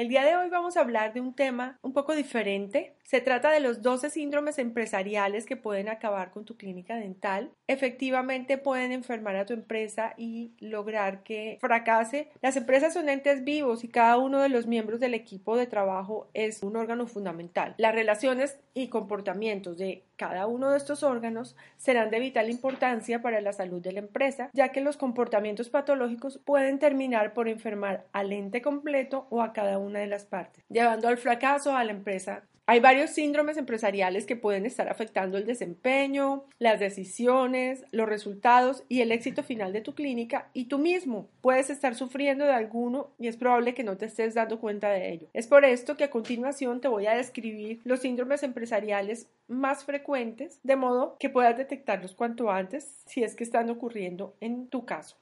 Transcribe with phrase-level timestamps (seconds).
[0.00, 2.96] El día de hoy vamos a hablar de un tema un poco diferente.
[3.02, 7.50] Se trata de los 12 síndromes empresariales que pueden acabar con tu clínica dental.
[7.66, 12.30] Efectivamente pueden enfermar a tu empresa y lograr que fracase.
[12.40, 16.30] Las empresas son entes vivos y cada uno de los miembros del equipo de trabajo
[16.32, 17.74] es un órgano fundamental.
[17.76, 23.40] Las relaciones y comportamientos de cada uno de estos órganos serán de vital importancia para
[23.40, 28.30] la salud de la empresa, ya que los comportamientos patológicos pueden terminar por enfermar al
[28.30, 32.42] ente completo o a cada una de las partes, llevando al fracaso a la empresa
[32.70, 39.00] hay varios síndromes empresariales que pueden estar afectando el desempeño, las decisiones, los resultados y
[39.00, 43.26] el éxito final de tu clínica y tú mismo puedes estar sufriendo de alguno y
[43.26, 45.26] es probable que no te estés dando cuenta de ello.
[45.32, 50.60] Es por esto que a continuación te voy a describir los síndromes empresariales más frecuentes
[50.62, 55.16] de modo que puedas detectarlos cuanto antes si es que están ocurriendo en tu caso.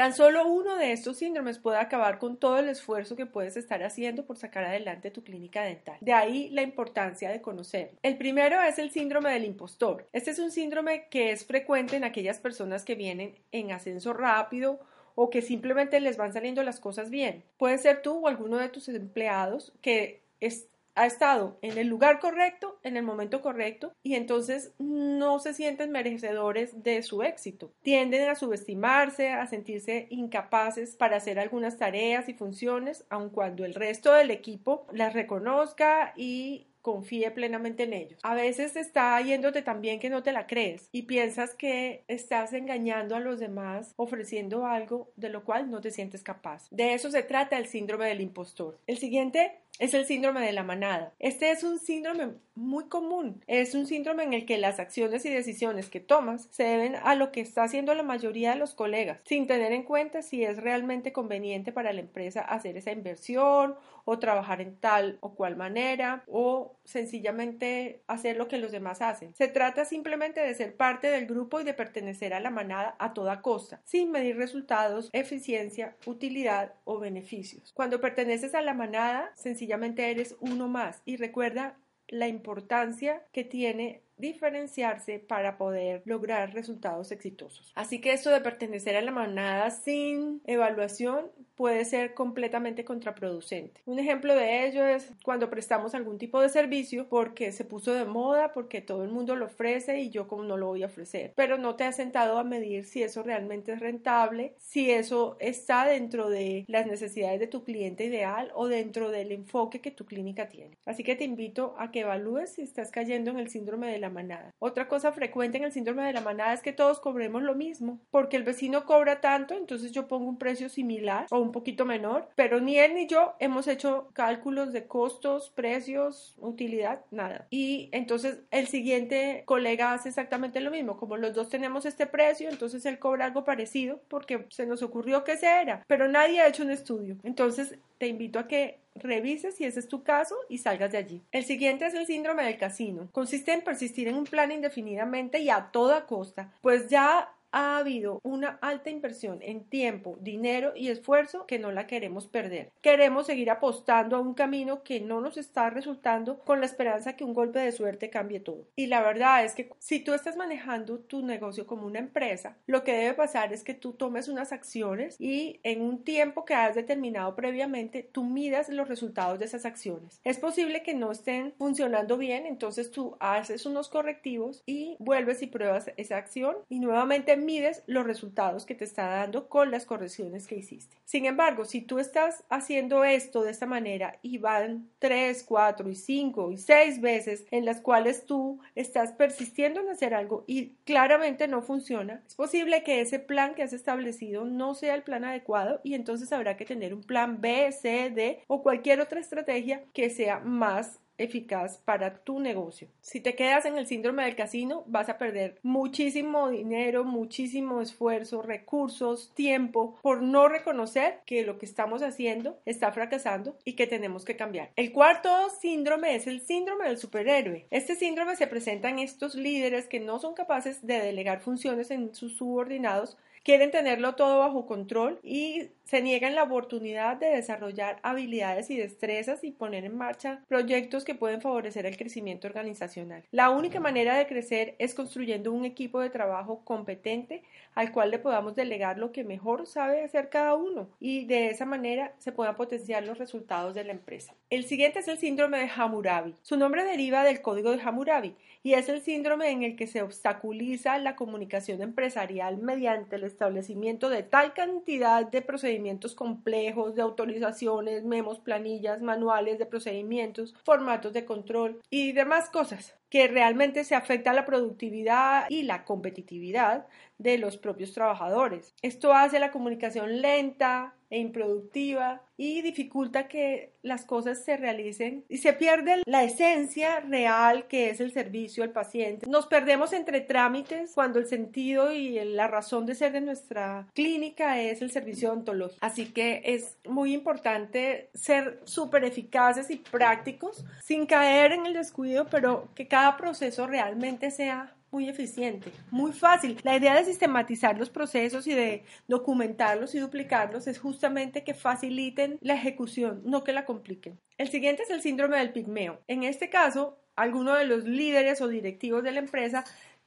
[0.00, 3.82] Tan solo uno de estos síndromes puede acabar con todo el esfuerzo que puedes estar
[3.82, 5.98] haciendo por sacar adelante tu clínica dental.
[6.00, 7.98] De ahí la importancia de conocerlo.
[8.02, 10.08] El primero es el síndrome del impostor.
[10.14, 14.80] Este es un síndrome que es frecuente en aquellas personas que vienen en ascenso rápido
[15.16, 17.44] o que simplemente les van saliendo las cosas bien.
[17.58, 20.66] Puede ser tú o alguno de tus empleados que es,
[21.00, 25.90] ha estado en el lugar correcto, en el momento correcto, y entonces no se sienten
[25.90, 27.72] merecedores de su éxito.
[27.80, 33.74] Tienden a subestimarse, a sentirse incapaces para hacer algunas tareas y funciones, aun cuando el
[33.74, 38.20] resto del equipo las reconozca y confíe plenamente en ellos.
[38.22, 43.16] A veces está yéndote también que no te la crees y piensas que estás engañando
[43.16, 46.68] a los demás ofreciendo algo de lo cual no te sientes capaz.
[46.70, 48.78] De eso se trata el síndrome del impostor.
[48.86, 51.14] El siguiente es el síndrome de la manada.
[51.18, 53.42] Este es un síndrome muy común.
[53.46, 57.14] Es un síndrome en el que las acciones y decisiones que tomas se deben a
[57.14, 60.58] lo que está haciendo la mayoría de los colegas, sin tener en cuenta si es
[60.58, 63.74] realmente conveniente para la empresa hacer esa inversión
[64.10, 69.32] o trabajar en tal o cual manera o sencillamente hacer lo que los demás hacen.
[69.36, 73.14] Se trata simplemente de ser parte del grupo y de pertenecer a la manada a
[73.14, 77.72] toda costa, sin medir resultados, eficiencia, utilidad o beneficios.
[77.72, 81.76] Cuando perteneces a la manada, sencillamente eres uno más y recuerda
[82.08, 87.72] la importancia que tiene diferenciarse para poder lograr resultados exitosos.
[87.74, 93.82] Así que esto de pertenecer a la manada sin evaluación puede ser completamente contraproducente.
[93.84, 98.06] Un ejemplo de ello es cuando prestamos algún tipo de servicio porque se puso de
[98.06, 101.34] moda, porque todo el mundo lo ofrece y yo como no lo voy a ofrecer.
[101.36, 105.84] Pero no te has sentado a medir si eso realmente es rentable, si eso está
[105.84, 110.48] dentro de las necesidades de tu cliente ideal o dentro del enfoque que tu clínica
[110.48, 110.78] tiene.
[110.86, 114.08] Así que te invito a que evalúes si estás cayendo en el síndrome de la
[114.08, 114.54] manada.
[114.60, 118.00] Otra cosa frecuente en el síndrome de la manada es que todos cobremos lo mismo,
[118.10, 122.28] porque el vecino cobra tanto, entonces yo pongo un precio similar o un poquito menor,
[122.34, 127.46] pero ni él ni yo hemos hecho cálculos de costos, precios, utilidad, nada.
[127.50, 132.48] Y entonces el siguiente colega hace exactamente lo mismo, como los dos tenemos este precio,
[132.48, 136.48] entonces él cobra algo parecido porque se nos ocurrió que ese era, pero nadie ha
[136.48, 137.16] hecho un estudio.
[137.22, 141.22] Entonces te invito a que revises si ese es tu caso y salgas de allí.
[141.32, 143.08] El siguiente es el síndrome del casino.
[143.12, 148.20] Consiste en persistir en un plan indefinidamente y a toda costa, pues ya ha habido
[148.22, 152.70] una alta inversión en tiempo, dinero y esfuerzo que no la queremos perder.
[152.80, 157.24] Queremos seguir apostando a un camino que no nos está resultando con la esperanza que
[157.24, 158.66] un golpe de suerte cambie todo.
[158.76, 162.84] Y la verdad es que si tú estás manejando tu negocio como una empresa, lo
[162.84, 166.74] que debe pasar es que tú tomes unas acciones y en un tiempo que has
[166.74, 170.20] determinado previamente, tú midas los resultados de esas acciones.
[170.24, 175.46] Es posible que no estén funcionando bien, entonces tú haces unos correctivos y vuelves y
[175.46, 180.46] pruebas esa acción y nuevamente mides los resultados que te está dando con las correcciones
[180.46, 180.96] que hiciste.
[181.04, 185.94] Sin embargo, si tú estás haciendo esto de esta manera y van 3, 4 y
[185.94, 191.48] 5 y 6 veces en las cuales tú estás persistiendo en hacer algo y claramente
[191.48, 195.80] no funciona, es posible que ese plan que has establecido no sea el plan adecuado
[195.82, 200.10] y entonces habrá que tener un plan B, C, D o cualquier otra estrategia que
[200.10, 202.88] sea más eficaz para tu negocio.
[203.00, 208.42] Si te quedas en el síndrome del casino, vas a perder muchísimo dinero, muchísimo esfuerzo,
[208.42, 214.24] recursos, tiempo por no reconocer que lo que estamos haciendo está fracasando y que tenemos
[214.24, 214.70] que cambiar.
[214.76, 215.30] El cuarto
[215.60, 217.66] síndrome es el síndrome del superhéroe.
[217.70, 222.14] Este síndrome se presenta en estos líderes que no son capaces de delegar funciones en
[222.14, 228.70] sus subordinados quieren tenerlo todo bajo control y se niegan la oportunidad de desarrollar habilidades
[228.70, 233.24] y destrezas y poner en marcha proyectos que pueden favorecer el crecimiento organizacional.
[233.32, 237.42] La única manera de crecer es construyendo un equipo de trabajo competente
[237.74, 241.64] al cual le podamos delegar lo que mejor sabe hacer cada uno y de esa
[241.64, 244.34] manera se puedan potenciar los resultados de la empresa.
[244.48, 246.36] El siguiente es el síndrome de Hammurabi.
[246.42, 250.02] Su nombre deriva del código de Hammurabi y es el síndrome en el que se
[250.02, 258.04] obstaculiza la comunicación empresarial mediante el establecimiento de tal cantidad de procedimientos complejos, de autorizaciones,
[258.04, 264.30] memos, planillas, manuales de procedimientos, formatos de control y demás cosas que realmente se afecta
[264.30, 266.86] a la productividad y la competitividad
[267.18, 268.72] de los propios trabajadores.
[268.82, 275.38] Esto hace la comunicación lenta e improductiva y dificulta que las cosas se realicen y
[275.38, 279.26] se pierde la esencia real que es el servicio al paciente.
[279.28, 284.60] Nos perdemos entre trámites cuando el sentido y la razón de ser de nuestra clínica
[284.60, 285.84] es el servicio odontológico.
[285.84, 292.26] Así que es muy importante ser súper eficaces y prácticos sin caer en el descuido,
[292.30, 296.58] pero que cada proceso realmente sea muy eficiente, muy fácil.
[296.62, 302.38] La idea de sistematizar los procesos y de documentarlos y duplicarlos es justamente que faciliten
[302.40, 304.18] la ejecución, no que la compliquen.
[304.38, 306.00] El siguiente es el síndrome del pigmeo.
[306.08, 309.64] En este caso, alguno de los líderes o directivos de la empresa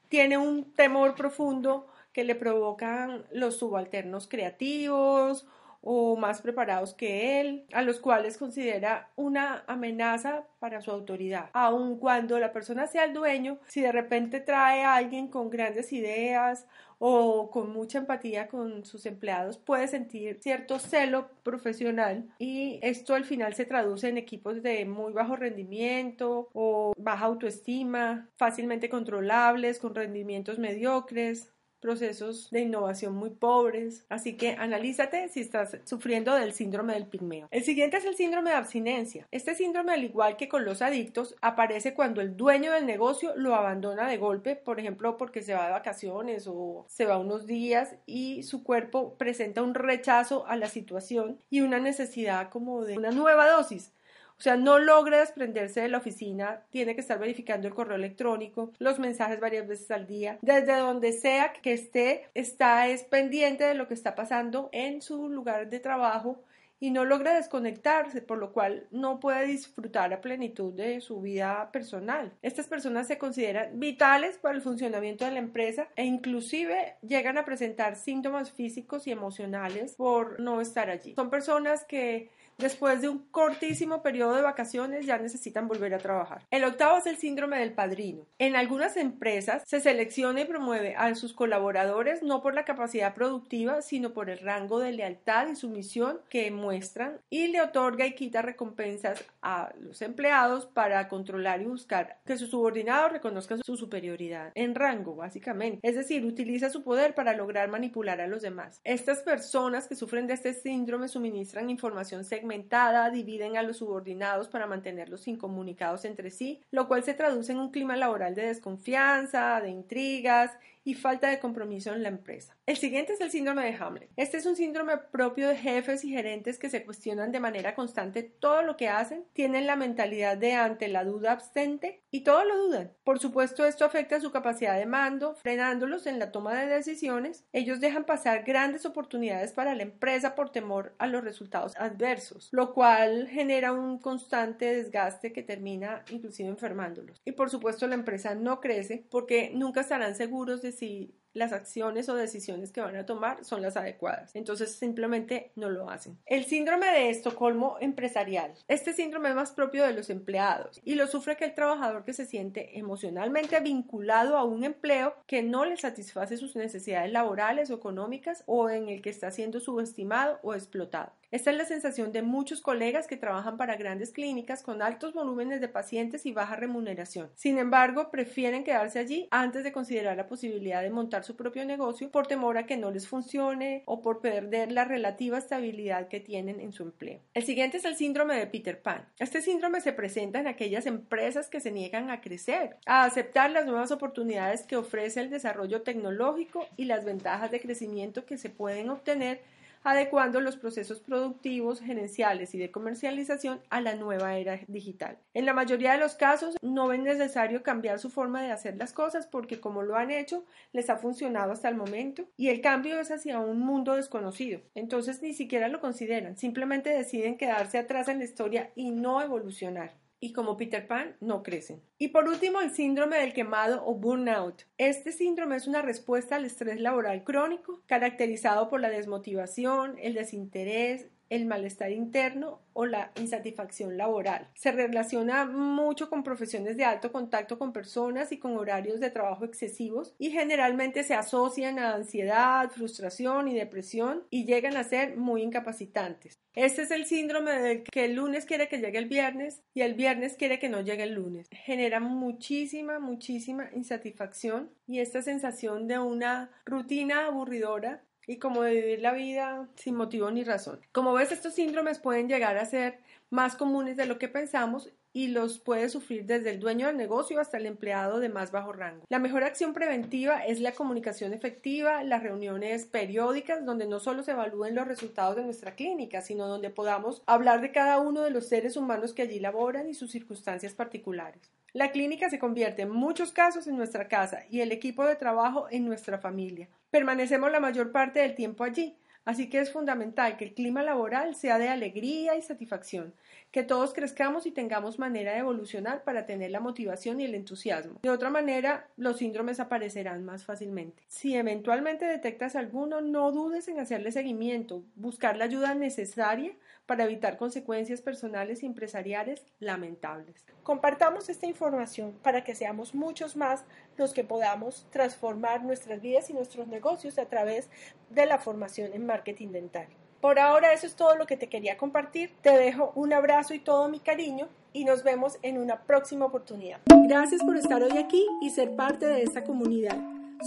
[0.10, 5.48] tiene un temor profundo que le provocan los subalternos creativos
[5.84, 11.50] o más preparados que él, a los cuales considera una amenaza para su autoridad.
[11.54, 15.92] Aun cuando la persona sea el dueño, si de repente trae a alguien con grandes
[15.92, 16.66] ideas
[17.00, 23.26] o con mucha empatía con sus empleados, puede sentir cierto celo profesional y esto al
[23.26, 29.94] final se traduce en equipos de muy bajo rendimiento o baja autoestima, fácilmente controlables, con
[29.94, 31.54] rendimientos mediocres,
[31.84, 34.06] procesos de innovación muy pobres.
[34.08, 37.50] Así que analízate si estás sufriendo del síndrome del pigmeo.
[37.52, 39.28] El siguiente es el síndrome de abstinencia.
[39.32, 43.54] Este síndrome, al igual que con los adictos, aparece cuando el dueño del negocio lo
[43.54, 47.96] abandona de golpe, por ejemplo, porque se va de vacaciones o se va unos días
[48.06, 53.12] y su cuerpo presenta un rechazo a la situación y una necesidad como de una
[53.12, 53.92] nueva dosis.
[54.38, 58.72] O sea, no logra desprenderse de la oficina, tiene que estar verificando el correo electrónico,
[58.80, 63.74] los mensajes varias veces al día, desde donde sea que esté, está es pendiente de
[63.74, 66.44] lo que está pasando en su lugar de trabajo
[66.84, 71.70] y no logra desconectarse, por lo cual no puede disfrutar a plenitud de su vida
[71.72, 72.34] personal.
[72.42, 77.46] Estas personas se consideran vitales para el funcionamiento de la empresa e inclusive llegan a
[77.46, 81.14] presentar síntomas físicos y emocionales por no estar allí.
[81.16, 86.42] Son personas que después de un cortísimo periodo de vacaciones ya necesitan volver a trabajar.
[86.52, 88.26] El octavo es el síndrome del padrino.
[88.40, 93.82] En algunas empresas se selecciona y promueve a sus colaboradores no por la capacidad productiva,
[93.82, 98.42] sino por el rango de lealtad y sumisión que muestran y le otorga y quita
[98.42, 104.76] recompensas a los empleados para controlar y buscar que sus subordinados reconozcan su superioridad en
[104.76, 105.80] rango, básicamente.
[105.88, 108.80] Es decir, utiliza su poder para lograr manipular a los demás.
[108.84, 114.68] Estas personas que sufren de este síndrome suministran información segmentada dividen a los subordinados para
[114.68, 119.70] mantenerlos incomunicados entre sí, lo cual se traduce en un clima laboral de desconfianza, de
[119.70, 120.52] intrigas
[120.84, 122.56] y falta de compromiso en la empresa.
[122.66, 124.10] El siguiente es el síndrome de Hamlet.
[124.16, 128.24] Este es un síndrome propio de jefes y gerentes que se cuestionan de manera constante
[128.24, 132.58] todo lo que hacen, tienen la mentalidad de ante la duda abstente y todo lo
[132.58, 132.92] dudan.
[133.04, 137.46] Por supuesto, esto afecta su capacidad de mando, frenándolos en la toma de decisiones.
[137.54, 142.74] Ellos dejan pasar grandes oportunidades para la empresa por temor a los resultados adversos, lo
[142.74, 147.22] cual genera un constante desgaste que termina inclusive enfermándolos.
[147.26, 152.10] Y por supuesto, la empresa no crece porque nunca estarán seguros de si las acciones
[152.10, 154.36] o decisiones que van a tomar son las adecuadas.
[154.36, 156.18] Entonces simplemente no lo hacen.
[156.26, 158.54] El síndrome de Estocolmo empresarial.
[158.68, 162.26] Este síndrome es más propio de los empleados y lo sufre aquel trabajador que se
[162.26, 168.44] siente emocionalmente vinculado a un empleo que no le satisface sus necesidades laborales o económicas
[168.46, 171.12] o en el que está siendo subestimado o explotado.
[171.34, 175.62] Esta es la sensación de muchos colegas que trabajan para grandes clínicas con altos volúmenes
[175.62, 177.32] de pacientes y baja remuneración.
[177.34, 182.12] Sin embargo, prefieren quedarse allí antes de considerar la posibilidad de montar su propio negocio
[182.12, 186.60] por temor a que no les funcione o por perder la relativa estabilidad que tienen
[186.60, 187.20] en su empleo.
[187.34, 189.08] El siguiente es el síndrome de Peter Pan.
[189.20, 193.66] Este síndrome se presenta en aquellas empresas que se niegan a crecer, a aceptar las
[193.66, 198.90] nuevas oportunidades que ofrece el desarrollo tecnológico y las ventajas de crecimiento que se pueden
[198.90, 199.42] obtener
[199.84, 205.18] adecuando los procesos productivos, gerenciales y de comercialización a la nueva era digital.
[205.34, 208.94] En la mayoría de los casos no ven necesario cambiar su forma de hacer las
[208.94, 213.00] cosas porque como lo han hecho les ha funcionado hasta el momento y el cambio
[213.00, 214.62] es hacia un mundo desconocido.
[214.76, 220.03] Entonces ni siquiera lo consideran, simplemente deciden quedarse atrás en la historia y no evolucionar
[220.24, 221.82] y como Peter Pan no crecen.
[221.98, 224.64] Y por último, el síndrome del quemado o burnout.
[224.78, 231.08] Este síndrome es una respuesta al estrés laboral crónico, caracterizado por la desmotivación, el desinterés,
[231.34, 234.48] el malestar interno o la insatisfacción laboral.
[234.54, 239.44] Se relaciona mucho con profesiones de alto contacto con personas y con horarios de trabajo
[239.44, 245.42] excesivos y generalmente se asocian a ansiedad, frustración y depresión y llegan a ser muy
[245.42, 246.40] incapacitantes.
[246.54, 249.96] Este es el síndrome del que el lunes quiere que llegue el viernes y el
[249.96, 251.48] viernes quiere que no llegue el lunes.
[251.52, 259.02] Genera muchísima, muchísima insatisfacción y esta sensación de una rutina aburridora y como de vivir
[259.02, 260.80] la vida sin motivo ni razón.
[260.92, 263.00] Como ves, estos síndromes pueden llegar a ser
[263.30, 267.40] más comunes de lo que pensamos y los puede sufrir desde el dueño del negocio
[267.40, 269.06] hasta el empleado de más bajo rango.
[269.10, 274.32] La mejor acción preventiva es la comunicación efectiva, las reuniones periódicas donde no solo se
[274.32, 278.48] evalúen los resultados de nuestra clínica, sino donde podamos hablar de cada uno de los
[278.48, 281.52] seres humanos que allí laboran y sus circunstancias particulares.
[281.74, 285.68] La clínica se convierte en muchos casos en nuestra casa y el equipo de trabajo
[285.70, 286.70] en nuestra familia.
[286.94, 291.36] Permanecemos la mayor parte del tiempo allí, así que es fundamental que el clima laboral
[291.36, 293.14] sea de alegría y satisfacción,
[293.52, 298.00] que todos crezcamos y tengamos manera de evolucionar para tener la motivación y el entusiasmo.
[298.02, 301.04] De otra manera, los síndromes aparecerán más fácilmente.
[301.08, 306.54] Si eventualmente detectas alguno, no dudes en hacerle seguimiento, buscar la ayuda necesaria
[306.86, 310.44] para evitar consecuencias personales y empresariales lamentables.
[310.64, 313.64] Compartamos esta información para que seamos muchos más
[313.98, 317.70] los que podamos transformar nuestras vidas y nuestros negocios a través
[318.10, 319.86] de la formación en marketing dental.
[320.22, 322.32] Por ahora eso es todo lo que te quería compartir.
[322.42, 326.80] Te dejo un abrazo y todo mi cariño y nos vemos en una próxima oportunidad.
[327.08, 329.98] Gracias por estar hoy aquí y ser parte de esta comunidad.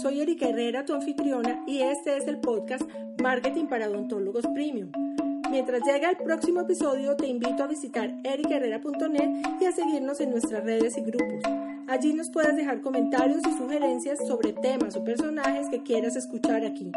[0.01, 2.83] Soy Erika Herrera, tu anfitriona, y este es el podcast
[3.21, 4.91] Marketing para Odontólogos Premium.
[5.49, 9.29] Mientras llega el próximo episodio, te invito a visitar ericherrera.net
[9.61, 11.41] y a seguirnos en nuestras redes y grupos.
[11.87, 16.91] Allí nos puedes dejar comentarios y sugerencias sobre temas o personajes que quieras escuchar aquí.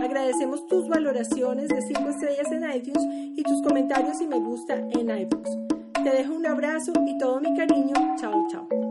[0.00, 3.04] Agradecemos tus valoraciones de 5 estrellas en iTunes
[3.36, 5.50] y tus comentarios y me gusta en iBooks.
[6.04, 7.94] Te dejo un abrazo y todo mi cariño.
[8.16, 8.87] Chao, chao.